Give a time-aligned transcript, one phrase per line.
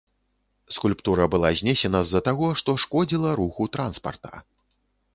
[0.77, 4.47] Скульптура была знесена з-за таго, што шкодзіла руху транспарта.